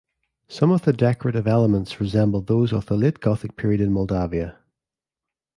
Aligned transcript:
Some 0.47 0.71
of 0.71 0.81
the 0.81 0.93
decorative 0.93 1.45
elements 1.45 1.99
resemble 2.01 2.41
those 2.41 2.73
of 2.73 2.87
the 2.87 2.97
late 2.97 3.19
gothic 3.19 3.55
period 3.55 3.81
in 3.81 3.91
Moldavia. 3.93 4.57